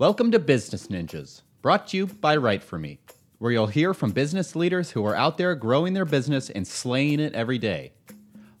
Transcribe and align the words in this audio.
Welcome 0.00 0.30
to 0.30 0.38
Business 0.38 0.86
Ninjas, 0.86 1.42
brought 1.60 1.88
to 1.88 1.96
you 1.96 2.06
by 2.06 2.36
Write 2.36 2.62
For 2.62 2.78
Me, 2.78 3.00
where 3.38 3.50
you'll 3.50 3.66
hear 3.66 3.92
from 3.92 4.12
business 4.12 4.54
leaders 4.54 4.92
who 4.92 5.04
are 5.04 5.16
out 5.16 5.38
there 5.38 5.56
growing 5.56 5.92
their 5.92 6.04
business 6.04 6.50
and 6.50 6.64
slaying 6.64 7.18
it 7.18 7.34
every 7.34 7.58
day. 7.58 7.94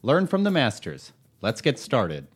Learn 0.02 0.26
from 0.26 0.42
the 0.42 0.50
masters. 0.50 1.12
Let's 1.40 1.60
get 1.60 1.78
started. 1.78 2.26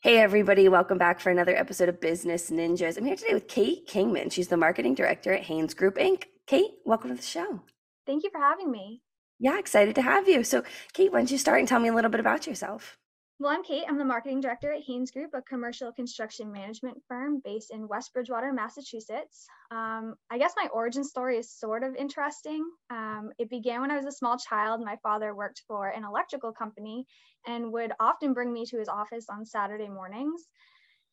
Hey, 0.00 0.16
everybody, 0.16 0.66
welcome 0.70 0.96
back 0.96 1.20
for 1.20 1.28
another 1.28 1.54
episode 1.54 1.90
of 1.90 2.00
Business 2.00 2.50
Ninjas. 2.50 2.96
I'm 2.96 3.04
here 3.04 3.16
today 3.16 3.34
with 3.34 3.48
Kate 3.48 3.86
Kingman. 3.86 4.30
She's 4.30 4.48
the 4.48 4.56
marketing 4.56 4.94
director 4.94 5.34
at 5.34 5.42
Haynes 5.42 5.74
Group 5.74 5.96
Inc. 5.96 6.22
Kate, 6.46 6.70
welcome 6.86 7.10
to 7.10 7.16
the 7.16 7.22
show. 7.22 7.60
Thank 8.06 8.24
you 8.24 8.30
for 8.30 8.40
having 8.40 8.70
me. 8.70 9.02
Yeah, 9.38 9.58
excited 9.58 9.94
to 9.96 10.00
have 10.00 10.26
you. 10.26 10.42
So, 10.42 10.62
Kate, 10.94 11.12
why 11.12 11.18
don't 11.18 11.30
you 11.30 11.36
start 11.36 11.58
and 11.58 11.68
tell 11.68 11.80
me 11.80 11.90
a 11.90 11.94
little 11.94 12.10
bit 12.10 12.20
about 12.20 12.46
yourself? 12.46 12.96
Well, 13.38 13.52
I'm 13.52 13.62
Kate. 13.62 13.84
I'm 13.86 13.98
the 13.98 14.04
marketing 14.04 14.40
director 14.40 14.72
at 14.72 14.82
Haynes 14.84 15.10
Group, 15.10 15.32
a 15.34 15.42
commercial 15.42 15.92
construction 15.92 16.50
management 16.50 16.96
firm 17.06 17.42
based 17.44 17.70
in 17.70 17.86
West 17.86 18.14
Bridgewater, 18.14 18.50
Massachusetts. 18.50 19.46
Um, 19.70 20.14
I 20.30 20.38
guess 20.38 20.54
my 20.56 20.70
origin 20.72 21.04
story 21.04 21.36
is 21.36 21.52
sort 21.52 21.82
of 21.82 21.94
interesting. 21.96 22.66
Um, 22.88 23.32
it 23.38 23.50
began 23.50 23.82
when 23.82 23.90
I 23.90 23.96
was 23.96 24.06
a 24.06 24.12
small 24.12 24.38
child. 24.38 24.80
My 24.82 24.96
father 25.02 25.34
worked 25.34 25.64
for 25.68 25.88
an 25.88 26.02
electrical 26.02 26.50
company 26.50 27.06
and 27.46 27.70
would 27.74 27.92
often 28.00 28.32
bring 28.32 28.54
me 28.54 28.64
to 28.66 28.78
his 28.78 28.88
office 28.88 29.26
on 29.28 29.44
Saturday 29.44 29.88
mornings. 29.88 30.44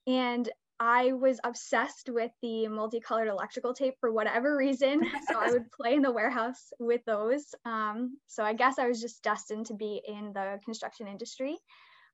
And 0.07 0.49
I 0.79 1.11
was 1.11 1.41
obsessed 1.43 2.09
with 2.09 2.31
the 2.41 2.69
multicolored 2.69 3.27
electrical 3.27 3.73
tape 3.73 3.95
for 3.99 4.13
whatever 4.13 4.55
reason. 4.55 5.01
So 5.27 5.37
I 5.37 5.51
would 5.51 5.69
play 5.71 5.95
in 5.95 6.01
the 6.01 6.11
warehouse 6.11 6.71
with 6.79 7.01
those. 7.05 7.53
Um, 7.65 8.17
so 8.27 8.45
I 8.45 8.53
guess 8.53 8.79
I 8.79 8.87
was 8.87 9.01
just 9.01 9.21
destined 9.23 9.65
to 9.65 9.73
be 9.73 10.01
in 10.07 10.31
the 10.31 10.59
construction 10.63 11.07
industry. 11.07 11.57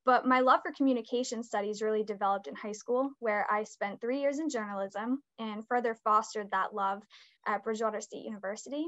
But 0.05 0.25
my 0.25 0.39
love 0.39 0.61
for 0.63 0.71
communication 0.71 1.43
studies 1.43 1.81
really 1.81 2.03
developed 2.03 2.47
in 2.47 2.55
high 2.55 2.71
school, 2.71 3.11
where 3.19 3.45
I 3.51 3.63
spent 3.63 3.99
three 3.99 4.21
years 4.21 4.39
in 4.39 4.49
journalism 4.49 5.21
and 5.37 5.67
further 5.67 5.95
fostered 6.03 6.51
that 6.51 6.73
love 6.73 7.03
at 7.45 7.63
Bridgewater 7.63 8.01
State 8.01 8.25
University, 8.25 8.87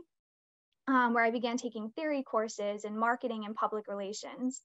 um, 0.88 1.13
where 1.13 1.23
I 1.23 1.31
began 1.31 1.58
taking 1.58 1.91
theory 1.91 2.23
courses 2.23 2.85
in 2.85 2.97
marketing 2.97 3.45
and 3.45 3.55
public 3.55 3.88
relations. 3.88 4.61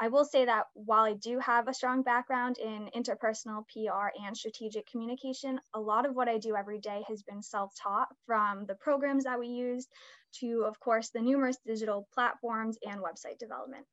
I 0.00 0.08
will 0.08 0.24
say 0.24 0.44
that 0.44 0.66
while 0.74 1.02
I 1.02 1.14
do 1.14 1.40
have 1.40 1.66
a 1.66 1.74
strong 1.74 2.02
background 2.02 2.58
in 2.58 2.88
interpersonal 2.94 3.64
PR 3.66 4.10
and 4.24 4.36
strategic 4.36 4.86
communication, 4.86 5.60
a 5.74 5.80
lot 5.80 6.06
of 6.06 6.14
what 6.14 6.28
I 6.28 6.38
do 6.38 6.54
every 6.54 6.78
day 6.78 7.02
has 7.08 7.24
been 7.24 7.42
self 7.42 7.74
taught 7.74 8.08
from 8.24 8.64
the 8.66 8.76
programs 8.76 9.24
that 9.24 9.40
we 9.40 9.48
use 9.48 9.88
to, 10.34 10.64
of 10.66 10.78
course, 10.78 11.10
the 11.10 11.20
numerous 11.20 11.58
digital 11.66 12.06
platforms 12.14 12.78
and 12.86 13.00
website 13.00 13.38
development. 13.38 13.86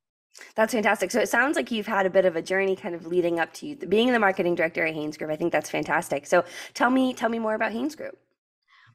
That's 0.56 0.74
fantastic. 0.74 1.12
So 1.12 1.20
it 1.20 1.30
sounds 1.30 1.56
like 1.56 1.72
you've 1.72 1.88
had 1.88 2.06
a 2.06 2.10
bit 2.10 2.26
of 2.26 2.36
a 2.36 2.42
journey 2.42 2.76
kind 2.76 2.96
of 2.96 3.06
leading 3.08 3.40
up 3.40 3.54
to 3.56 3.68
you 3.68 3.76
being 3.76 4.12
the 4.12 4.20
marketing 4.20 4.56
director 4.56 4.86
at 4.86 4.94
Haynes 4.94 5.18
Group. 5.18 5.32
I 5.32 5.36
think 5.36 5.52
that's 5.52 5.70
fantastic. 5.70 6.26
So 6.26 6.44
tell 6.74 6.90
me, 6.90 7.14
tell 7.14 7.30
me 7.30 7.40
more 7.40 7.56
about 7.56 7.72
Haynes 7.72 7.96
Group. 7.96 8.18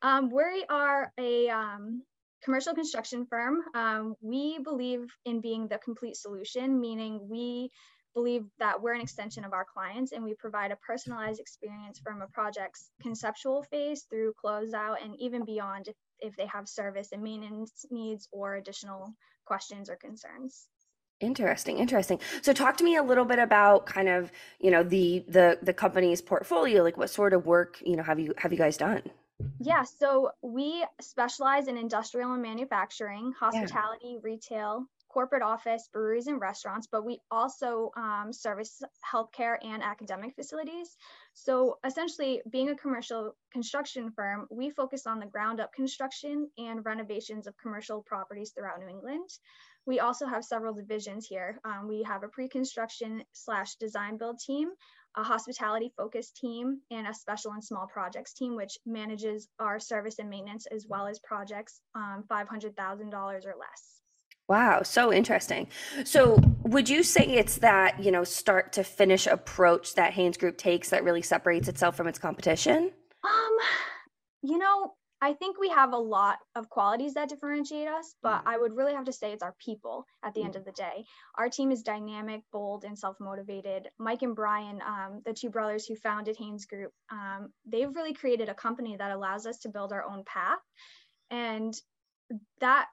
Um, 0.02 0.30
we 0.30 0.64
are 0.68 1.12
a 1.18 1.48
um, 1.48 2.02
commercial 2.42 2.74
construction 2.74 3.26
firm. 3.26 3.58
Um, 3.74 4.14
we 4.20 4.58
believe 4.58 5.06
in 5.24 5.40
being 5.40 5.68
the 5.68 5.78
complete 5.78 6.16
solution, 6.16 6.80
meaning 6.80 7.20
we 7.28 7.70
believe 8.14 8.44
that 8.58 8.80
we're 8.80 8.94
an 8.94 9.00
extension 9.00 9.44
of 9.44 9.52
our 9.52 9.64
clients 9.64 10.12
and 10.12 10.24
we 10.24 10.34
provide 10.34 10.72
a 10.72 10.76
personalized 10.76 11.40
experience 11.40 12.00
from 12.00 12.22
a 12.22 12.26
project's 12.28 12.90
conceptual 13.00 13.62
phase 13.62 14.04
through 14.10 14.32
closeout 14.44 14.96
and 15.02 15.14
even 15.20 15.44
beyond 15.44 15.86
if, 15.86 15.94
if 16.18 16.36
they 16.36 16.46
have 16.46 16.68
service 16.68 17.10
and 17.12 17.22
maintenance 17.22 17.86
needs 17.90 18.28
or 18.32 18.56
additional 18.56 19.14
questions 19.44 19.88
or 19.88 19.96
concerns. 19.96 20.66
Interesting, 21.20 21.76
interesting. 21.76 22.18
So 22.40 22.54
talk 22.54 22.78
to 22.78 22.84
me 22.84 22.96
a 22.96 23.02
little 23.02 23.26
bit 23.26 23.38
about 23.38 23.84
kind 23.84 24.08
of, 24.08 24.32
you 24.58 24.70
know, 24.70 24.82
the 24.82 25.24
the 25.28 25.58
the 25.62 25.74
company's 25.74 26.22
portfolio, 26.22 26.82
like 26.82 26.96
what 26.96 27.10
sort 27.10 27.34
of 27.34 27.44
work, 27.44 27.76
you 27.84 27.96
know, 27.96 28.02
have 28.02 28.18
you 28.18 28.32
have 28.38 28.52
you 28.52 28.58
guys 28.58 28.78
done? 28.78 29.02
Yeah, 29.58 29.82
so 29.82 30.30
we 30.42 30.84
specialize 31.00 31.68
in 31.68 31.76
industrial 31.76 32.32
and 32.32 32.42
manufacturing, 32.42 33.32
hospitality, 33.38 34.12
yeah. 34.14 34.18
retail, 34.22 34.86
corporate 35.10 35.42
office, 35.42 35.88
breweries, 35.92 36.26
and 36.26 36.40
restaurants, 36.40 36.86
but 36.90 37.04
we 37.04 37.20
also 37.30 37.90
um, 37.96 38.32
service 38.32 38.82
healthcare 39.04 39.56
and 39.62 39.82
academic 39.82 40.34
facilities. 40.34 40.96
So 41.34 41.78
essentially, 41.84 42.40
being 42.50 42.70
a 42.70 42.76
commercial 42.76 43.34
construction 43.52 44.10
firm, 44.10 44.46
we 44.50 44.70
focus 44.70 45.06
on 45.06 45.18
the 45.18 45.26
ground 45.26 45.60
up 45.60 45.72
construction 45.72 46.48
and 46.58 46.84
renovations 46.84 47.46
of 47.46 47.56
commercial 47.58 48.02
properties 48.02 48.50
throughout 48.50 48.78
New 48.78 48.88
England. 48.88 49.28
We 49.86 50.00
also 50.00 50.26
have 50.26 50.44
several 50.44 50.74
divisions 50.74 51.26
here. 51.26 51.58
Um, 51.64 51.88
we 51.88 52.02
have 52.02 52.22
a 52.22 52.28
pre-construction 52.28 53.22
slash 53.32 53.76
design 53.76 54.16
build 54.18 54.38
team, 54.38 54.68
a 55.16 55.22
hospitality 55.22 55.92
focused 55.96 56.36
team, 56.36 56.80
and 56.90 57.06
a 57.06 57.14
special 57.14 57.52
and 57.52 57.64
small 57.64 57.86
projects 57.86 58.34
team, 58.34 58.56
which 58.56 58.78
manages 58.86 59.48
our 59.58 59.80
service 59.80 60.18
and 60.18 60.28
maintenance 60.28 60.66
as 60.66 60.86
well 60.88 61.06
as 61.06 61.18
projects 61.20 61.80
um, 61.94 62.24
$500,000 62.30 63.12
or 63.14 63.54
less. 63.58 64.00
Wow, 64.48 64.82
so 64.82 65.12
interesting. 65.12 65.68
So, 66.04 66.40
would 66.64 66.88
you 66.88 67.04
say 67.04 67.22
it's 67.24 67.58
that, 67.58 68.02
you 68.02 68.10
know, 68.10 68.24
start 68.24 68.72
to 68.72 68.82
finish 68.82 69.28
approach 69.28 69.94
that 69.94 70.12
Haynes 70.14 70.36
Group 70.36 70.58
takes 70.58 70.90
that 70.90 71.04
really 71.04 71.22
separates 71.22 71.68
itself 71.68 71.96
from 71.96 72.08
its 72.08 72.18
competition? 72.18 72.90
Um, 73.22 73.56
you 74.42 74.58
know, 74.58 74.94
I 75.22 75.34
think 75.34 75.58
we 75.58 75.68
have 75.68 75.92
a 75.92 75.98
lot 75.98 76.38
of 76.54 76.70
qualities 76.70 77.14
that 77.14 77.28
differentiate 77.28 77.88
us, 77.88 78.14
but 78.22 78.38
mm. 78.38 78.42
I 78.46 78.58
would 78.58 78.74
really 78.74 78.94
have 78.94 79.04
to 79.04 79.12
say 79.12 79.32
it's 79.32 79.42
our 79.42 79.54
people 79.62 80.06
at 80.24 80.32
the 80.32 80.40
mm. 80.40 80.46
end 80.46 80.56
of 80.56 80.64
the 80.64 80.72
day. 80.72 81.04
Our 81.36 81.50
team 81.50 81.70
is 81.70 81.82
dynamic, 81.82 82.42
bold, 82.52 82.84
and 82.84 82.98
self 82.98 83.20
motivated. 83.20 83.88
Mike 83.98 84.22
and 84.22 84.34
Brian, 84.34 84.80
um, 84.80 85.20
the 85.24 85.34
two 85.34 85.50
brothers 85.50 85.86
who 85.86 85.94
founded 85.94 86.36
Haynes 86.38 86.64
Group, 86.64 86.92
um, 87.10 87.52
they've 87.66 87.94
really 87.94 88.14
created 88.14 88.48
a 88.48 88.54
company 88.54 88.96
that 88.96 89.12
allows 89.12 89.46
us 89.46 89.58
to 89.60 89.68
build 89.68 89.92
our 89.92 90.04
own 90.04 90.24
path. 90.24 90.58
And 91.30 91.74
that 92.60 92.86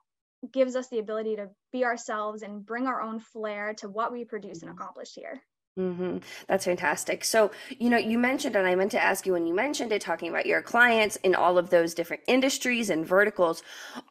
gives 0.52 0.76
us 0.76 0.90
the 0.90 1.00
ability 1.00 1.38
to 1.38 1.50
be 1.72 1.86
ourselves 1.86 2.42
and 2.42 2.66
bring 2.66 2.88
our 2.88 3.02
own 3.02 3.20
flair 3.20 3.74
to 3.76 3.88
what 3.88 4.12
we 4.12 4.26
produce 4.26 4.62
and 4.64 4.72
mm. 4.72 4.74
accomplish 4.74 5.14
here. 5.14 5.42
Mm-hmm. 5.78 6.18
That's 6.48 6.66
fantastic. 6.66 7.24
So, 7.24 7.52
you 7.78 7.92
know, 7.92 7.98
you 7.98 8.18
mentioned, 8.18 8.56
and 8.56 8.66
I 8.66 8.74
meant 8.74 8.90
to 8.92 9.04
ask 9.04 9.28
you 9.28 9.34
when 9.34 9.46
you 9.46 9.54
mentioned 9.54 9.92
it, 9.92 10.02
talking 10.02 10.30
about 10.30 10.48
your 10.48 10.64
clients 10.64 11.18
in 11.18 11.36
all 11.36 11.60
of 11.60 11.70
those 11.70 11.94
different 11.94 12.24
industries 12.28 12.90
and 12.90 13.06
verticals. 13.06 13.62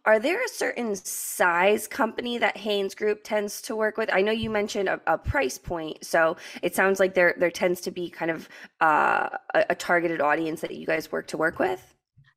Are 0.05 0.21
there 0.21 0.45
a 0.45 0.49
certain 0.49 0.95
size 0.95 1.89
company 1.89 2.39
that 2.39 2.57
Haynes 2.57 2.95
Group 2.95 3.23
tends 3.25 3.61
to 3.63 3.75
work 3.75 3.97
with? 3.97 4.11
I 4.13 4.21
know 4.21 4.31
you 4.31 4.49
mentioned 4.49 4.89
a, 4.89 5.01
a 5.09 5.19
price 5.19 5.59
point, 5.59 6.05
so 6.05 6.37
it 6.63 6.77
sounds 6.77 7.01
like 7.01 7.15
there 7.15 7.35
there 7.37 7.51
tends 7.51 7.81
to 7.81 7.91
be 7.91 8.11
kind 8.11 8.31
of 8.31 8.49
uh, 8.81 9.29
a, 9.53 9.67
a 9.71 9.75
targeted 9.75 10.21
audience 10.21 10.61
that 10.61 10.73
you 10.73 10.87
guys 10.87 11.11
work 11.11 11.27
to 11.29 11.37
work 11.37 11.59
with. 11.59 11.96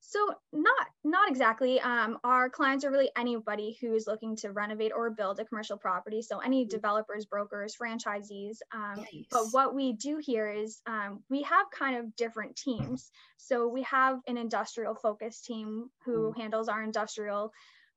So 0.09 0.33
not 0.51 0.87
not 1.03 1.29
exactly. 1.29 1.79
Um, 1.79 2.17
our 2.23 2.49
clients 2.49 2.83
are 2.83 2.89
really 2.89 3.11
anybody 3.15 3.77
who 3.79 3.93
is 3.93 4.07
looking 4.07 4.35
to 4.37 4.51
renovate 4.51 4.91
or 4.91 5.11
build 5.11 5.39
a 5.39 5.45
commercial 5.45 5.77
property. 5.77 6.23
So 6.23 6.39
any 6.39 6.65
mm. 6.65 6.69
developers, 6.69 7.25
brokers, 7.25 7.75
franchisees. 7.79 8.57
Um, 8.73 8.95
nice. 8.97 9.27
But 9.29 9.45
what 9.51 9.75
we 9.75 9.93
do 9.93 10.17
here 10.19 10.49
is 10.49 10.81
um, 10.87 11.21
we 11.29 11.43
have 11.43 11.67
kind 11.69 11.95
of 11.95 12.15
different 12.15 12.55
teams. 12.55 13.11
So 13.37 13.67
we 13.67 13.83
have 13.83 14.17
an 14.25 14.37
industrial 14.37 14.95
focused 14.95 15.45
team 15.45 15.91
who 16.05 16.31
mm. 16.31 16.37
handles 16.37 16.69
our 16.69 16.81
industrial 16.81 17.53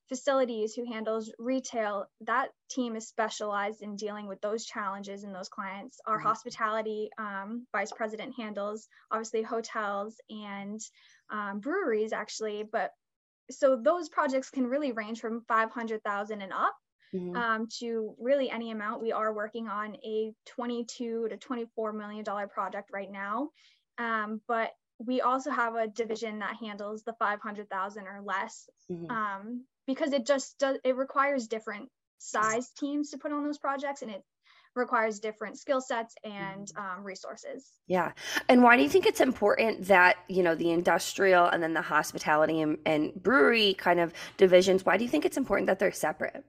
facilities 0.08 0.74
who 0.74 0.84
handles 0.84 1.32
retail 1.38 2.06
that 2.20 2.48
team 2.70 2.96
is 2.96 3.08
specialized 3.08 3.82
in 3.82 3.96
dealing 3.96 4.26
with 4.26 4.40
those 4.40 4.64
challenges 4.64 5.24
and 5.24 5.34
those 5.34 5.48
clients 5.48 6.00
our 6.06 6.18
mm-hmm. 6.18 6.26
hospitality 6.26 7.08
um, 7.18 7.66
vice 7.72 7.92
president 7.92 8.34
handles 8.36 8.88
obviously 9.10 9.42
hotels 9.42 10.16
and 10.28 10.80
um, 11.30 11.60
breweries 11.60 12.12
actually 12.12 12.64
but 12.70 12.90
so 13.50 13.76
those 13.76 14.08
projects 14.08 14.50
can 14.50 14.66
really 14.66 14.92
range 14.92 15.20
from 15.20 15.44
500000 15.48 16.42
and 16.42 16.52
up 16.52 16.74
mm-hmm. 17.14 17.36
um, 17.36 17.68
to 17.78 18.14
really 18.18 18.50
any 18.50 18.70
amount 18.70 19.02
we 19.02 19.12
are 19.12 19.32
working 19.32 19.68
on 19.68 19.96
a 20.04 20.32
22 20.46 21.28
to 21.28 21.36
24 21.36 21.92
million 21.92 22.24
dollar 22.24 22.46
project 22.46 22.90
right 22.92 23.10
now 23.10 23.48
um, 23.98 24.40
but 24.48 24.70
we 24.98 25.20
also 25.20 25.50
have 25.50 25.74
a 25.74 25.88
division 25.88 26.38
that 26.38 26.56
handles 26.56 27.02
the 27.02 27.14
500,000 27.14 28.04
or 28.06 28.20
less 28.24 28.68
mm-hmm. 28.90 29.10
um, 29.10 29.64
because 29.86 30.12
it 30.12 30.26
just 30.26 30.58
does 30.58 30.78
it 30.84 30.96
requires 30.96 31.46
different 31.46 31.88
size 32.18 32.70
teams 32.78 33.10
to 33.10 33.18
put 33.18 33.32
on 33.32 33.44
those 33.44 33.58
projects 33.58 34.02
and 34.02 34.10
it 34.10 34.22
requires 34.74 35.18
different 35.18 35.58
skill 35.58 35.80
sets 35.80 36.14
and 36.24 36.68
mm-hmm. 36.68 36.98
um, 36.98 37.04
resources 37.04 37.70
yeah 37.86 38.12
and 38.48 38.62
why 38.62 38.76
do 38.76 38.82
you 38.82 38.88
think 38.88 39.06
it's 39.06 39.20
important 39.20 39.86
that 39.86 40.16
you 40.28 40.42
know 40.42 40.54
the 40.54 40.70
industrial 40.70 41.46
and 41.46 41.62
then 41.62 41.74
the 41.74 41.82
hospitality 41.82 42.60
and, 42.60 42.78
and 42.86 43.14
brewery 43.14 43.74
kind 43.74 44.00
of 44.00 44.12
divisions 44.36 44.84
why 44.84 44.96
do 44.96 45.04
you 45.04 45.10
think 45.10 45.24
it's 45.24 45.36
important 45.36 45.66
that 45.66 45.78
they're 45.78 45.92
separate 45.92 46.44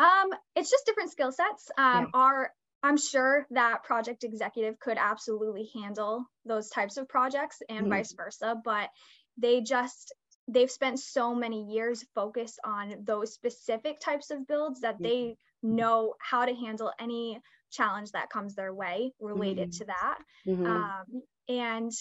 um 0.00 0.30
it's 0.56 0.70
just 0.70 0.86
different 0.86 1.10
skill 1.10 1.32
sets 1.32 1.70
um 1.76 2.04
yeah. 2.04 2.06
our 2.14 2.50
i'm 2.82 2.96
sure 2.96 3.46
that 3.50 3.82
project 3.82 4.24
executive 4.24 4.78
could 4.80 4.96
absolutely 4.98 5.68
handle 5.74 6.24
those 6.46 6.70
types 6.70 6.96
of 6.96 7.08
projects 7.08 7.58
and 7.68 7.80
mm-hmm. 7.80 7.90
vice 7.90 8.12
versa 8.12 8.56
but 8.64 8.88
they 9.36 9.60
just 9.60 10.14
they've 10.48 10.70
spent 10.70 10.98
so 10.98 11.34
many 11.34 11.72
years 11.72 12.04
focused 12.14 12.60
on 12.64 12.96
those 13.04 13.32
specific 13.32 14.00
types 14.00 14.30
of 14.30 14.46
builds 14.46 14.80
that 14.80 15.00
they 15.00 15.36
know 15.62 16.14
how 16.20 16.44
to 16.44 16.54
handle 16.54 16.92
any 17.00 17.40
challenge 17.70 18.12
that 18.12 18.30
comes 18.30 18.54
their 18.54 18.72
way 18.72 19.12
related 19.20 19.70
mm-hmm. 19.70 19.78
to 19.78 19.84
that. 19.86 20.18
Mm-hmm. 20.46 20.66
Um, 20.66 21.22
and 21.48 21.92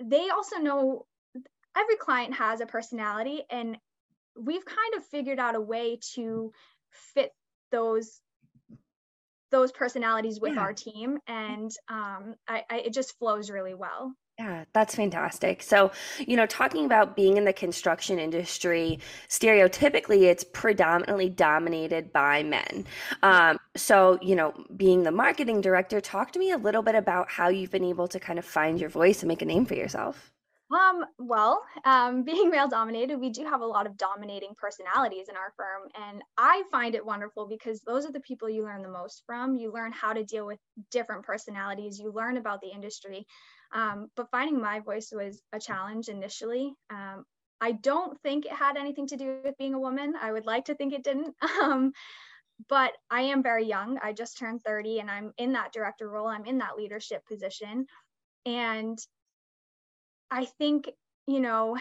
they 0.00 0.28
also 0.30 0.56
know 0.56 1.06
every 1.76 1.96
client 1.96 2.34
has 2.34 2.60
a 2.60 2.66
personality 2.66 3.42
and 3.50 3.76
we've 4.36 4.64
kind 4.64 4.94
of 4.96 5.04
figured 5.06 5.38
out 5.38 5.54
a 5.54 5.60
way 5.60 5.98
to 6.14 6.52
fit 7.14 7.30
those 7.70 8.20
those 9.50 9.72
personalities 9.72 10.40
with 10.40 10.54
yeah. 10.54 10.60
our 10.60 10.72
team 10.72 11.18
and 11.26 11.72
um, 11.88 12.34
I, 12.48 12.62
I, 12.70 12.78
it 12.86 12.94
just 12.94 13.18
flows 13.18 13.50
really 13.50 13.74
well 13.74 14.14
yeah, 14.40 14.64
that's 14.72 14.94
fantastic. 14.94 15.62
So, 15.62 15.92
you 16.18 16.34
know, 16.34 16.46
talking 16.46 16.86
about 16.86 17.14
being 17.14 17.36
in 17.36 17.44
the 17.44 17.52
construction 17.52 18.18
industry, 18.18 18.98
stereotypically, 19.28 20.22
it's 20.22 20.44
predominantly 20.44 21.28
dominated 21.28 22.10
by 22.10 22.42
men. 22.42 22.86
Um, 23.22 23.58
so, 23.76 24.18
you 24.22 24.34
know, 24.34 24.54
being 24.76 25.02
the 25.02 25.10
marketing 25.10 25.60
director, 25.60 26.00
talk 26.00 26.32
to 26.32 26.38
me 26.38 26.52
a 26.52 26.56
little 26.56 26.80
bit 26.80 26.94
about 26.94 27.30
how 27.30 27.48
you've 27.48 27.70
been 27.70 27.84
able 27.84 28.08
to 28.08 28.18
kind 28.18 28.38
of 28.38 28.46
find 28.46 28.80
your 28.80 28.88
voice 28.88 29.20
and 29.20 29.28
make 29.28 29.42
a 29.42 29.44
name 29.44 29.66
for 29.66 29.74
yourself. 29.74 30.32
Um, 30.70 31.04
well, 31.18 31.62
um, 31.84 32.22
being 32.24 32.50
male 32.50 32.68
dominated, 32.68 33.18
we 33.18 33.30
do 33.30 33.44
have 33.44 33.60
a 33.60 33.66
lot 33.66 33.86
of 33.86 33.96
dominating 33.96 34.54
personalities 34.56 35.28
in 35.28 35.36
our 35.36 35.52
firm. 35.56 35.88
And 36.00 36.22
I 36.38 36.62
find 36.70 36.94
it 36.94 37.04
wonderful 37.04 37.46
because 37.48 37.80
those 37.80 38.06
are 38.06 38.12
the 38.12 38.20
people 38.20 38.48
you 38.48 38.62
learn 38.64 38.82
the 38.82 38.88
most 38.88 39.22
from. 39.26 39.56
You 39.56 39.72
learn 39.72 39.92
how 39.92 40.12
to 40.12 40.24
deal 40.24 40.46
with 40.46 40.58
different 40.90 41.24
personalities, 41.24 41.98
you 41.98 42.12
learn 42.12 42.36
about 42.36 42.60
the 42.60 42.70
industry. 42.70 43.26
Um, 43.72 44.08
but 44.16 44.30
finding 44.30 44.60
my 44.60 44.80
voice 44.80 45.12
was 45.12 45.40
a 45.52 45.60
challenge 45.60 46.08
initially. 46.08 46.72
Um, 46.90 47.24
I 47.60 47.72
don't 47.72 48.20
think 48.22 48.46
it 48.46 48.52
had 48.52 48.76
anything 48.76 49.06
to 49.08 49.16
do 49.16 49.40
with 49.44 49.58
being 49.58 49.74
a 49.74 49.78
woman. 49.80 50.14
I 50.20 50.32
would 50.32 50.46
like 50.46 50.64
to 50.66 50.74
think 50.74 50.92
it 50.92 51.04
didn't. 51.04 51.34
Um, 51.62 51.92
but 52.68 52.92
I 53.10 53.22
am 53.22 53.42
very 53.42 53.64
young. 53.64 53.98
I 54.02 54.12
just 54.12 54.38
turned 54.38 54.62
30 54.64 55.00
and 55.00 55.10
I'm 55.10 55.32
in 55.38 55.52
that 55.54 55.72
director 55.72 56.08
role. 56.08 56.28
I'm 56.28 56.44
in 56.44 56.58
that 56.58 56.76
leadership 56.76 57.26
position. 57.26 57.86
And 58.44 58.98
I 60.30 60.44
think, 60.44 60.88
you 61.26 61.40
know, 61.40 61.76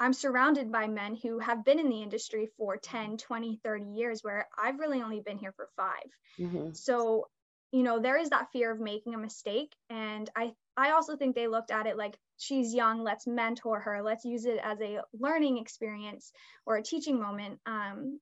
I'm 0.00 0.12
surrounded 0.12 0.70
by 0.70 0.86
men 0.86 1.16
who 1.16 1.38
have 1.40 1.64
been 1.64 1.78
in 1.78 1.88
the 1.88 2.02
industry 2.02 2.48
for 2.56 2.76
10, 2.76 3.18
20, 3.18 3.60
30 3.64 3.84
years, 3.84 4.22
where 4.22 4.48
I've 4.56 4.78
really 4.78 5.02
only 5.02 5.20
been 5.20 5.38
here 5.38 5.52
for 5.52 5.68
5 5.76 5.94
mm-hmm. 6.38 6.72
So, 6.72 7.26
you 7.72 7.82
know, 7.82 7.98
there 7.98 8.16
is 8.16 8.30
that 8.30 8.48
fear 8.52 8.70
of 8.70 8.80
making 8.80 9.14
a 9.14 9.18
mistake. 9.18 9.74
And 9.90 10.30
I 10.36 10.52
I 10.76 10.92
also 10.92 11.16
think 11.16 11.34
they 11.34 11.48
looked 11.48 11.72
at 11.72 11.86
it 11.86 11.96
like 11.96 12.16
she's 12.38 12.72
young, 12.72 13.02
let's 13.02 13.26
mentor 13.26 13.80
her, 13.80 14.02
let's 14.02 14.24
use 14.24 14.44
it 14.44 14.60
as 14.62 14.80
a 14.80 15.00
learning 15.12 15.58
experience 15.58 16.32
or 16.64 16.76
a 16.76 16.82
teaching 16.82 17.20
moment. 17.20 17.58
Um, 17.66 18.20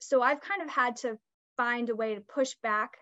so 0.00 0.22
I've 0.22 0.40
kind 0.40 0.62
of 0.62 0.70
had 0.70 0.96
to 0.96 1.18
find 1.58 1.90
a 1.90 1.94
way 1.94 2.14
to 2.14 2.22
push 2.22 2.54
back. 2.62 2.96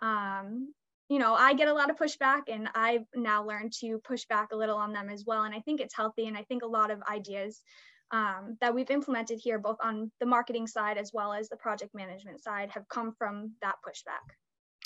Um, 0.00 0.74
you 1.08 1.18
know, 1.18 1.34
I 1.34 1.54
get 1.54 1.68
a 1.68 1.74
lot 1.74 1.90
of 1.90 1.96
pushback, 1.96 2.42
and 2.48 2.68
I've 2.74 3.04
now 3.14 3.46
learned 3.46 3.72
to 3.80 4.00
push 4.04 4.24
back 4.26 4.52
a 4.52 4.56
little 4.56 4.76
on 4.76 4.92
them 4.92 5.08
as 5.10 5.24
well. 5.26 5.42
And 5.42 5.54
I 5.54 5.60
think 5.60 5.80
it's 5.80 5.94
healthy. 5.94 6.26
And 6.26 6.36
I 6.36 6.42
think 6.44 6.62
a 6.62 6.66
lot 6.66 6.90
of 6.90 7.00
ideas 7.10 7.62
um, 8.10 8.56
that 8.60 8.74
we've 8.74 8.90
implemented 8.90 9.38
here, 9.42 9.58
both 9.58 9.76
on 9.82 10.10
the 10.20 10.26
marketing 10.26 10.66
side 10.66 10.98
as 10.98 11.10
well 11.12 11.32
as 11.32 11.48
the 11.48 11.56
project 11.56 11.94
management 11.94 12.42
side, 12.42 12.70
have 12.70 12.88
come 12.88 13.12
from 13.18 13.52
that 13.60 13.76
pushback. 13.86 14.34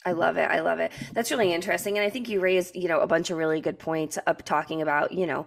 I 0.05 0.13
love 0.13 0.37
it. 0.37 0.49
I 0.49 0.61
love 0.61 0.79
it. 0.79 0.93
That's 1.13 1.31
really 1.31 1.53
interesting. 1.53 1.99
And 1.99 2.07
I 2.07 2.11
think 2.11 2.29
you 2.29 2.41
raised, 2.41 2.77
you 2.77 2.89
know, 2.89 3.01
a 3.01 3.07
bunch 3.07 3.31
of 3.31 3.37
really 3.37 3.61
good 3.61 3.79
points 3.79 4.19
up 4.27 4.45
talking 4.45 4.81
about, 4.81 5.13
you 5.13 5.27
know, 5.27 5.47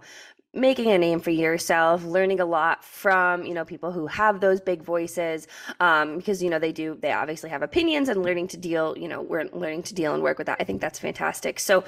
making 0.54 0.90
a 0.90 0.98
name 0.98 1.20
for 1.20 1.30
yourself, 1.30 2.04
learning 2.04 2.40
a 2.40 2.44
lot 2.44 2.84
from, 2.84 3.44
you 3.44 3.54
know, 3.54 3.64
people 3.64 3.90
who 3.90 4.06
have 4.06 4.40
those 4.40 4.60
big 4.60 4.82
voices. 4.82 5.46
Um, 5.80 6.18
because, 6.18 6.42
you 6.42 6.50
know, 6.50 6.58
they 6.58 6.72
do, 6.72 6.98
they 7.00 7.12
obviously 7.12 7.48
have 7.50 7.62
opinions 7.62 8.08
and 8.08 8.22
learning 8.22 8.48
to 8.48 8.56
deal, 8.56 8.96
you 8.98 9.08
know, 9.08 9.22
we're 9.22 9.44
learning 9.52 9.84
to 9.84 9.94
deal 9.94 10.14
and 10.14 10.22
work 10.22 10.38
with 10.38 10.46
that. 10.46 10.58
I 10.60 10.64
think 10.64 10.80
that's 10.80 10.98
fantastic. 10.98 11.58
So, 11.58 11.84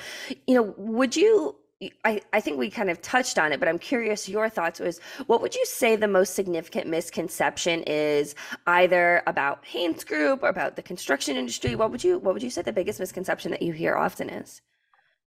you 0.46 0.55
know, 0.55 0.75
would 0.76 1.14
you 1.14 1.56
I, 2.05 2.22
I 2.32 2.40
think 2.40 2.58
we 2.58 2.70
kind 2.70 2.88
of 2.88 3.02
touched 3.02 3.38
on 3.38 3.52
it, 3.52 3.58
but 3.58 3.69
I'm 3.69 3.78
curious 3.78 4.28
your 4.28 4.49
thoughts 4.49 4.81
was 4.81 5.00
what 5.26 5.43
would 5.43 5.55
you 5.55 5.67
say 5.67 5.96
the 5.96 6.08
most 6.08 6.34
significant 6.34 6.87
misconception 6.87 7.82
is 7.87 8.34
either 8.67 9.22
about 9.26 9.64
Haynes 9.67 10.05
Group 10.05 10.43
or 10.43 10.49
about 10.49 10.76
the 10.76 10.82
construction 10.82 11.37
industry? 11.37 11.75
What 11.75 11.90
would 11.90 12.02
you 12.02 12.19
what 12.19 12.32
would 12.32 12.43
you 12.43 12.50
say 12.50 12.62
the 12.62 12.72
biggest 12.72 13.00
misconception 13.00 13.50
that 13.50 13.62
you 13.62 13.72
hear 13.72 13.96
often 13.96 14.31
is? 14.31 14.62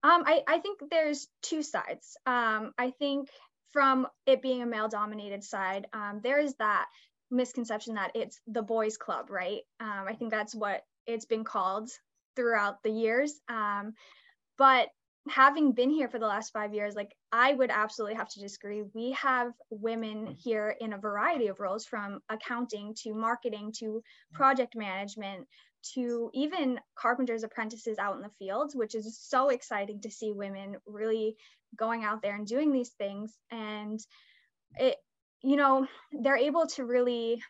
Um, 0.05 0.23
I, 0.27 0.43
I 0.47 0.59
think 0.59 0.81
there's 0.91 1.27
two 1.41 1.63
sides. 1.63 2.15
Um, 2.27 2.73
I 2.77 2.91
think 2.99 3.29
from 3.73 4.07
it 4.27 4.43
being 4.43 4.61
a 4.61 4.67
male 4.67 4.87
dominated 4.87 5.43
side, 5.43 5.87
um, 5.93 6.21
there 6.23 6.39
is 6.39 6.53
that 6.59 6.85
misconception 7.31 7.95
that 7.95 8.11
it's 8.13 8.39
the 8.45 8.61
boys 8.61 8.97
club, 8.97 9.31
right? 9.31 9.61
Um, 9.79 10.05
I 10.07 10.13
think 10.13 10.29
that's 10.29 10.53
what 10.53 10.83
it's 11.07 11.25
been 11.25 11.43
called 11.43 11.89
throughout 12.35 12.83
the 12.83 12.91
years. 12.91 13.33
Um, 13.49 13.93
but 14.59 14.89
having 15.27 15.71
been 15.71 15.89
here 15.89 16.07
for 16.07 16.19
the 16.19 16.27
last 16.27 16.53
five 16.53 16.75
years, 16.75 16.93
like 16.95 17.15
I 17.31 17.53
would 17.53 17.71
absolutely 17.71 18.17
have 18.17 18.29
to 18.29 18.39
disagree. 18.39 18.83
We 18.93 19.13
have 19.13 19.53
women 19.71 20.27
here 20.27 20.75
in 20.79 20.93
a 20.93 20.99
variety 20.99 21.47
of 21.47 21.59
roles 21.59 21.83
from 21.83 22.19
accounting 22.29 22.93
to 23.01 23.15
marketing 23.15 23.73
to 23.79 24.03
project 24.33 24.75
management 24.75 25.47
to 25.93 26.29
even 26.33 26.79
carpenters 26.95 27.43
apprentices 27.43 27.97
out 27.99 28.15
in 28.15 28.21
the 28.21 28.29
fields, 28.39 28.75
which 28.75 28.95
is 28.95 29.17
so 29.21 29.49
exciting 29.49 30.01
to 30.01 30.11
see 30.11 30.31
women 30.31 30.77
really 30.85 31.35
going 31.77 32.03
out 32.03 32.21
there 32.21 32.35
and 32.35 32.47
doing 32.47 32.71
these 32.71 32.91
things. 32.97 33.37
And 33.51 33.99
it, 34.75 34.97
you 35.41 35.55
know, 35.55 35.87
they're 36.11 36.37
able 36.37 36.67
to 36.67 36.85
really 36.85 37.41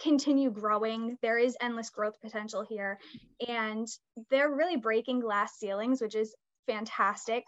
continue 0.00 0.50
growing. 0.50 1.16
There 1.22 1.38
is 1.38 1.56
endless 1.60 1.90
growth 1.90 2.20
potential 2.20 2.64
here. 2.68 2.98
And 3.46 3.88
they're 4.30 4.54
really 4.54 4.76
breaking 4.76 5.20
glass 5.20 5.58
ceilings, 5.58 6.00
which 6.00 6.14
is 6.14 6.34
fantastic. 6.66 7.44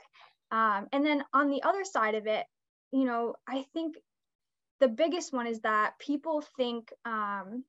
Um, 0.51 0.87
and 0.93 1.05
then 1.05 1.25
on 1.33 1.51
the 1.51 1.63
other 1.63 1.85
side 1.85 2.15
of 2.15 2.27
it, 2.27 2.47
you 2.93 3.05
know, 3.05 3.35
I 3.49 3.65
think 3.75 3.97
the 4.81 4.89
biggest 4.89 5.33
one 5.33 5.47
is 5.47 5.61
that 5.61 5.99
people 5.99 6.45
think 6.57 6.93
um, 7.05 7.65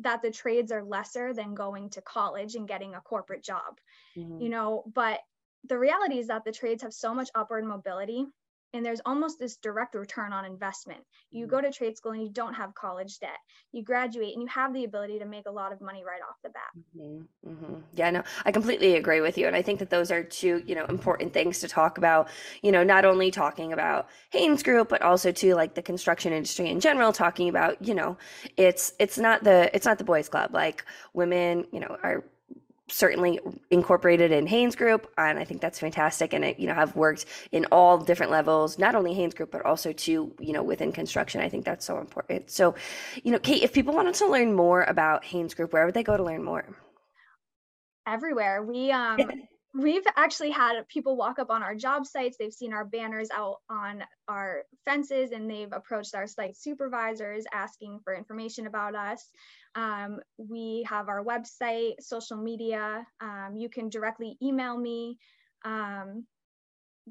that 0.00 0.22
the 0.22 0.30
trades 0.30 0.72
are 0.72 0.82
lesser 0.82 1.32
than 1.32 1.54
going 1.54 1.90
to 1.90 2.02
college 2.02 2.54
and 2.56 2.68
getting 2.68 2.94
a 2.94 3.00
corporate 3.00 3.42
job, 3.42 3.78
mm-hmm. 4.16 4.40
you 4.40 4.48
know, 4.48 4.84
but 4.92 5.20
the 5.68 5.78
reality 5.78 6.18
is 6.18 6.26
that 6.26 6.44
the 6.44 6.52
trades 6.52 6.82
have 6.82 6.92
so 6.92 7.14
much 7.14 7.30
upward 7.34 7.64
mobility 7.64 8.26
and 8.74 8.84
there's 8.84 9.00
almost 9.06 9.38
this 9.38 9.56
direct 9.56 9.94
return 9.94 10.32
on 10.32 10.44
investment. 10.44 11.00
You 11.30 11.46
mm-hmm. 11.46 11.54
go 11.54 11.60
to 11.62 11.70
trade 11.70 11.96
school 11.96 12.12
and 12.12 12.22
you 12.22 12.28
don't 12.28 12.54
have 12.54 12.74
college 12.74 13.18
debt. 13.20 13.38
You 13.72 13.82
graduate 13.82 14.34
and 14.34 14.42
you 14.42 14.48
have 14.48 14.74
the 14.74 14.84
ability 14.84 15.18
to 15.20 15.24
make 15.24 15.46
a 15.46 15.50
lot 15.50 15.72
of 15.72 15.80
money 15.80 16.02
right 16.04 16.20
off 16.28 16.36
the 16.42 16.50
bat. 16.50 16.62
Mm-hmm. 16.98 17.50
Mm-hmm. 17.50 17.74
Yeah, 17.94 18.10
no, 18.10 18.22
I 18.44 18.50
completely 18.50 18.96
agree 18.96 19.20
with 19.20 19.38
you, 19.38 19.46
and 19.46 19.56
I 19.56 19.62
think 19.62 19.78
that 19.78 19.90
those 19.90 20.10
are 20.10 20.22
two, 20.22 20.62
you 20.66 20.74
know, 20.74 20.84
important 20.86 21.32
things 21.32 21.60
to 21.60 21.68
talk 21.68 21.98
about. 21.98 22.28
You 22.62 22.72
know, 22.72 22.82
not 22.82 23.04
only 23.04 23.30
talking 23.30 23.72
about 23.72 24.08
Haynes 24.30 24.62
Group, 24.62 24.88
but 24.88 25.02
also 25.02 25.30
to 25.30 25.54
like 25.54 25.74
the 25.74 25.82
construction 25.82 26.32
industry 26.32 26.68
in 26.68 26.80
general. 26.80 27.12
Talking 27.12 27.48
about, 27.48 27.80
you 27.80 27.94
know, 27.94 28.18
it's 28.56 28.92
it's 28.98 29.18
not 29.18 29.44
the 29.44 29.70
it's 29.74 29.86
not 29.86 29.98
the 29.98 30.04
boys' 30.04 30.28
club. 30.28 30.52
Like 30.52 30.84
women, 31.12 31.66
you 31.70 31.80
know, 31.80 31.96
are 32.02 32.24
certainly 32.88 33.40
incorporated 33.70 34.30
in 34.30 34.46
Haynes 34.46 34.76
Group, 34.76 35.10
and 35.16 35.38
I 35.38 35.44
think 35.44 35.60
that's 35.60 35.78
fantastic. 35.78 36.32
And 36.32 36.44
it, 36.44 36.58
you 36.58 36.66
know, 36.66 36.74
have 36.74 36.94
worked 36.96 37.26
in 37.52 37.64
all 37.66 37.98
different 37.98 38.30
levels, 38.30 38.78
not 38.78 38.94
only 38.94 39.14
Haynes 39.14 39.34
Group, 39.34 39.50
but 39.50 39.64
also 39.64 39.92
to 39.92 40.34
you 40.38 40.52
know 40.52 40.62
within 40.62 40.92
construction. 40.92 41.40
I 41.40 41.48
think 41.48 41.64
that's 41.64 41.84
so 41.84 41.98
important. 41.98 42.50
So, 42.50 42.74
you 43.22 43.32
know, 43.32 43.38
Kate, 43.38 43.62
if 43.62 43.72
people 43.72 43.94
wanted 43.94 44.14
to 44.16 44.26
learn 44.26 44.52
more 44.52 44.82
about 44.84 45.24
Haynes 45.24 45.54
Group, 45.54 45.72
where 45.72 45.86
would 45.86 45.94
they 45.94 46.02
go 46.02 46.16
to 46.16 46.22
learn 46.22 46.42
more? 46.42 46.64
Everywhere. 48.06 48.62
We 48.62 48.90
um. 48.90 49.18
We've 49.76 50.06
actually 50.16 50.50
had 50.50 50.86
people 50.88 51.16
walk 51.16 51.40
up 51.40 51.50
on 51.50 51.62
our 51.62 51.74
job 51.74 52.06
sites 52.06 52.36
they've 52.38 52.52
seen 52.52 52.72
our 52.72 52.84
banners 52.84 53.28
out 53.34 53.56
on 53.68 54.04
our 54.28 54.62
fences 54.84 55.32
and 55.32 55.50
they've 55.50 55.72
approached 55.72 56.14
our 56.14 56.28
site 56.28 56.56
supervisors 56.56 57.44
asking 57.52 57.98
for 58.04 58.14
information 58.14 58.68
about 58.68 58.94
us 58.94 59.28
um, 59.74 60.20
we 60.36 60.86
have 60.88 61.08
our 61.08 61.24
website, 61.24 61.94
social 62.00 62.36
media. 62.36 63.06
Um, 63.20 63.54
you 63.56 63.68
can 63.68 63.88
directly 63.88 64.36
email 64.42 64.76
me. 64.76 65.18
Um, 65.64 66.26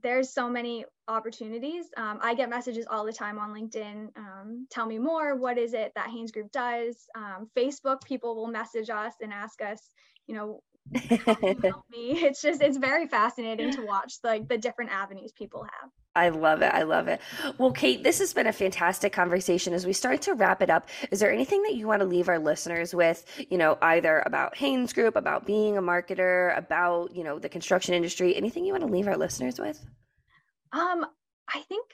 there's 0.02 0.34
so 0.34 0.50
many 0.50 0.86
opportunities. 1.08 1.86
Um, 1.98 2.20
I 2.22 2.34
get 2.34 2.50
messages 2.50 2.88
all 2.90 3.06
the 3.06 3.14
time 3.14 3.38
on 3.38 3.54
LinkedIn. 3.54 4.18
Um, 4.18 4.68
tell 4.72 4.86
me 4.86 4.98
more. 4.98 5.36
What 5.36 5.58
is 5.58 5.74
it 5.74 5.92
that 5.96 6.10
Haynes 6.10 6.32
Group 6.32 6.52
does? 6.52 7.06
Um, 7.16 7.50
Facebook, 7.56 8.04
people 8.04 8.36
will 8.36 8.48
message 8.48 8.90
us 8.90 9.14
and 9.22 9.32
ask 9.32 9.62
us, 9.62 9.90
you 10.26 10.36
know, 10.36 10.62
me. 10.92 12.12
It's 12.24 12.42
just 12.42 12.62
it's 12.62 12.78
very 12.78 13.08
fascinating 13.08 13.72
to 13.74 13.86
watch 13.86 14.16
like 14.24 14.48
the 14.48 14.58
different 14.58 14.92
avenues 14.92 15.32
people 15.32 15.64
have. 15.64 15.90
I 16.16 16.30
love 16.30 16.62
it. 16.62 16.72
I 16.74 16.84
love 16.84 17.08
it. 17.08 17.20
Well, 17.58 17.72
Kate, 17.72 18.04
this 18.04 18.20
has 18.20 18.34
been 18.34 18.46
a 18.46 18.54
fantastic 18.54 19.14
conversation. 19.14 19.74
As 19.74 19.86
we 19.86 19.94
start 19.94 20.22
to 20.24 20.34
wrap 20.36 20.62
it 20.62 20.70
up, 20.70 20.88
is 21.10 21.20
there 21.20 21.32
anything 21.32 21.64
that 21.64 21.74
you 21.74 21.88
want 21.88 22.02
to 22.02 22.08
leave 22.08 22.30
our 22.30 22.38
listeners 22.38 22.94
with, 22.94 23.26
you 23.50 23.58
know, 23.58 23.80
either 23.82 24.22
about 24.26 24.56
Haynes 24.58 24.94
Group, 24.94 25.16
about 25.16 25.48
being 25.48 25.78
a 25.78 25.82
marketer, 25.82 26.56
about, 26.56 27.16
you 27.16 27.24
know, 27.24 27.40
the 27.40 27.50
construction 27.50 27.96
industry, 27.96 28.36
anything 28.36 28.64
you 28.64 28.74
want 28.74 28.86
to 28.86 28.92
leave 28.92 29.08
our 29.08 29.18
listeners 29.18 29.60
with? 29.60 29.84
Um, 30.72 31.06
I 31.52 31.62
think 31.62 31.88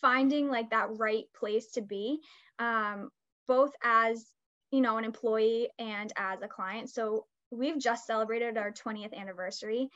finding 0.00 0.48
like 0.48 0.70
that 0.70 0.88
right 0.98 1.24
place 1.34 1.72
to 1.72 1.82
be, 1.82 2.20
um, 2.60 3.10
both 3.48 3.72
as, 3.82 4.26
you 4.70 4.80
know, 4.80 4.96
an 4.96 5.04
employee 5.04 5.70
and 5.80 6.12
as 6.16 6.40
a 6.42 6.48
client. 6.48 6.88
So 6.88 7.26
we've 7.50 7.78
just 7.78 8.06
celebrated 8.06 8.56
our 8.56 8.72
20th 8.72 9.14
anniversary 9.14 9.88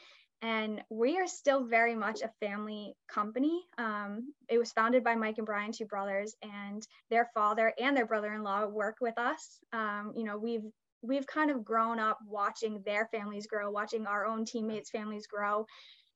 and 0.43 0.83
we 0.91 1.17
are 1.17 1.27
still 1.27 1.65
very 1.65 1.95
much 1.95 2.21
a 2.21 2.47
family 2.47 2.95
company. 3.09 3.63
Um, 3.79 4.35
it 4.51 4.59
was 4.59 4.73
founded 4.73 5.03
by 5.03 5.15
Mike 5.15 5.39
and 5.39 5.47
Brian, 5.47 5.73
two 5.73 5.87
brothers, 5.87 6.35
and 6.43 6.87
their 7.09 7.31
father 7.33 7.73
and 7.81 7.97
their 7.97 8.05
brother-in-law 8.05 8.67
work 8.67 8.97
with 9.01 9.17
us. 9.17 9.59
Um, 9.73 10.13
you 10.15 10.25
know, 10.25 10.37
we've 10.37 10.65
we've 11.01 11.27
kind 11.27 11.51
of 11.51 11.65
grown 11.65 11.99
up 11.99 12.19
watching 12.27 12.83
their 12.85 13.07
families 13.07 13.47
grow, 13.47 13.71
watching 13.71 14.07
our 14.07 14.27
own 14.27 14.45
teammates' 14.45 14.91
families 14.91 15.27
grow, 15.27 15.67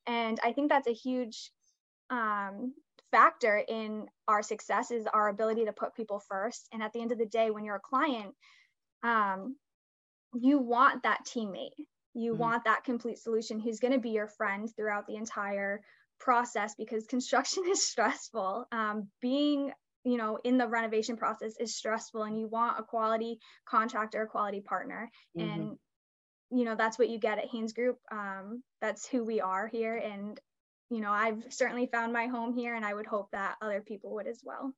and 0.07 0.39
I 0.45 0.53
think 0.53 0.69
that's 0.69 0.89
a 0.89 0.93
huge 0.93 1.51
um, 2.11 2.75
factor 3.11 3.63
in 3.67 4.09
our 4.27 4.43
success 4.43 4.91
is 4.91 5.07
our 5.07 5.29
ability 5.29 5.65
to 5.65 5.73
put 5.73 5.95
people 5.95 6.21
first. 6.29 6.69
And 6.73 6.83
at 6.83 6.93
the 6.93 7.01
end 7.01 7.13
of 7.13 7.19
the 7.19 7.27
day, 7.27 7.51
when 7.51 7.65
you're 7.65 7.77
a 7.77 7.81
client, 7.81 8.35
um, 9.03 9.57
you 10.35 10.59
want 10.59 11.03
that 11.03 11.21
teammate 11.27 11.71
you 12.15 12.33
mm-hmm. 12.33 12.41
want 12.41 12.65
that 12.65 12.85
complete 12.85 13.19
solution 13.19 13.61
who's 13.61 13.81
going 13.81 13.93
to 13.93 14.01
be 14.01 14.11
your 14.11 14.27
friend 14.27 14.69
throughout 14.75 15.07
the 15.07 15.17
entire 15.17 15.81
process 16.19 16.75
because 16.77 17.07
construction 17.07 17.65
is 17.69 17.87
stressful. 17.87 18.67
Um, 18.73 19.09
being 19.21 19.73
you 20.05 20.17
know 20.17 20.39
in 20.45 20.59
the 20.59 20.67
renovation 20.67 21.17
process 21.17 21.55
is 21.59 21.77
stressful 21.77 22.23
and 22.23 22.39
you 22.39 22.47
want 22.47 22.79
a 22.79 22.83
quality 22.83 23.41
contractor 23.69 24.23
a 24.23 24.27
quality 24.27 24.61
partner 24.61 25.11
mm-hmm. 25.37 25.49
and 25.49 25.77
you 26.51 26.65
know 26.65 26.77
that's 26.77 26.99
what 26.99 27.09
you 27.09 27.19
get 27.19 27.39
at 27.39 27.49
haynes 27.51 27.73
group 27.73 27.99
um, 28.13 28.63
that's 28.81 29.09
who 29.09 29.25
we 29.25 29.41
are 29.41 29.67
here 29.67 29.97
and 29.97 30.41
you 30.89 31.01
know 31.01 31.11
i've 31.11 31.43
certainly 31.51 31.89
found 31.93 32.13
my 32.13 32.27
home 32.27 32.55
here 32.55 32.77
and 32.77 32.85
i 32.85 32.95
would 32.95 33.07
hope 33.07 33.29
that 33.33 33.57
other 33.61 33.81
people 33.81 34.15
would 34.15 34.29
as 34.29 34.41
well 34.45 34.73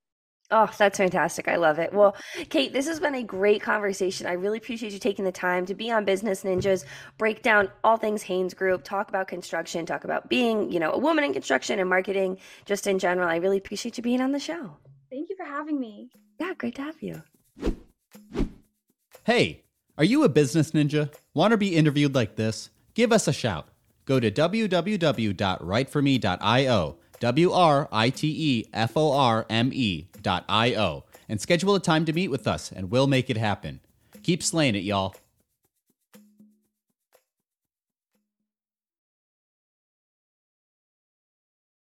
Oh, 0.53 0.69
that's 0.77 0.99
fantastic. 0.99 1.47
I 1.47 1.55
love 1.57 1.79
it. 1.79 1.93
Well, 1.93 2.17
Kate, 2.49 2.73
this 2.73 2.89
has 2.89 2.99
been 2.99 3.15
a 3.15 3.23
great 3.23 3.63
conversation. 3.63 4.27
I 4.27 4.33
really 4.33 4.59
appreciate 4.59 4.93
you 4.93 4.99
taking 4.99 5.25
the 5.25 5.31
time 5.31 5.65
to 5.67 5.75
be 5.75 5.93
on 5.93 6.05
Business 6.05 6.43
Ninjas, 6.43 6.85
break 7.19 7.43
down 7.43 7.71
all 7.85 7.97
things 7.97 8.23
Haynes 8.23 8.53
Group, 8.53 8.83
talk 8.83 9.09
about 9.09 9.29
construction, 9.29 9.87
talk 9.87 10.03
about 10.03 10.29
being, 10.29 10.73
you 10.73 10.81
know, 10.81 10.91
a 10.93 10.99
woman 10.99 11.23
in 11.23 11.33
construction 11.33 11.79
and 11.79 11.89
marketing 11.89 12.37
just 12.65 12.89
in 12.89 12.99
general. 12.99 13.29
I 13.29 13.37
really 13.37 13.59
appreciate 13.59 13.97
you 13.97 14.03
being 14.03 14.21
on 14.21 14.33
the 14.33 14.41
show. 14.41 14.77
Thank 15.09 15.31
you 15.31 15.37
for 15.37 15.45
having 15.45 15.79
me. 15.79 16.11
Yeah, 16.41 16.55
great 16.55 16.75
to 16.77 16.83
have 16.83 17.01
you. 17.01 17.23
Hey, 19.25 19.63
are 19.97 20.05
you 20.05 20.25
a 20.25 20.29
business 20.29 20.73
ninja? 20.73 21.15
Want 21.33 21.53
to 21.53 21.59
be 21.59 21.77
interviewed 21.77 22.15
like 22.15 22.35
this? 22.35 22.71
Give 22.95 23.13
us 23.13 23.29
a 23.29 23.33
shout. 23.33 23.69
Go 24.05 24.19
to 24.19 24.33
www.writeforme.io 24.33 26.97
W 27.21 27.53
R 27.53 27.87
I 27.93 28.09
T 28.09 28.29
E 28.29 28.65
F 28.73 28.97
O 28.97 29.13
R 29.13 29.45
M 29.51 29.71
E 29.75 30.09
dot 30.23 30.45
I 30.49 30.75
O, 30.75 31.05
and 31.29 31.39
schedule 31.39 31.75
a 31.75 31.81
time 31.81 32.07
to 32.07 32.15
meet 32.15 32.29
with 32.29 32.47
us, 32.47 32.73
and 32.73 32.91
we'll 32.91 33.07
make 33.07 33.29
it 33.29 33.37
happen. 33.37 33.81
Keep 34.23 34.43
slaying 34.43 34.75
it, 34.75 34.85
y'all. 34.85 35.15